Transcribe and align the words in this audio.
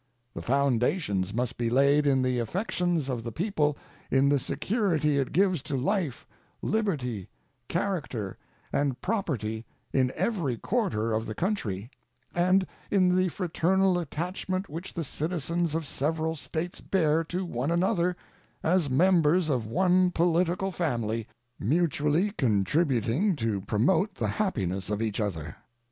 The 0.33 0.41
foundations 0.41 1.31
must 1.31 1.59
be 1.59 1.69
laid 1.69 2.07
in 2.07 2.23
the 2.23 2.39
affections 2.39 3.07
of 3.07 3.21
the 3.21 3.31
people, 3.31 3.77
in 4.09 4.29
the 4.29 4.39
security 4.39 5.19
it 5.19 5.31
gives 5.31 5.61
to 5.61 5.77
life, 5.77 6.25
liberty, 6.59 7.29
character, 7.67 8.35
and 8.73 8.99
property 9.01 9.63
in 9.93 10.11
every 10.15 10.57
quarter 10.57 11.13
of 11.13 11.27
the 11.27 11.35
country, 11.35 11.91
and 12.33 12.65
in 12.89 13.15
the 13.15 13.29
fraternal 13.29 13.99
attachment 13.99 14.67
which 14.69 14.91
the 14.91 15.03
citizens 15.03 15.75
of 15.75 15.83
the 15.83 15.87
several 15.89 16.35
States 16.35 16.81
bear 16.81 17.23
to 17.25 17.45
one 17.45 17.69
another 17.69 18.15
as 18.63 18.89
members 18.89 19.49
of 19.49 19.67
one 19.67 20.09
political 20.09 20.71
family, 20.71 21.27
mutually 21.59 22.31
contributing 22.39 23.35
to 23.35 23.61
promote 23.61 24.15
the 24.15 24.27
happiness 24.29 24.89
of 24.89 24.99
each 24.99 25.19
other. 25.19 25.57